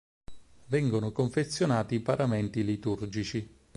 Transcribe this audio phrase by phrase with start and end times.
[0.65, 3.57] Vengono confezionati paramenti liturgici.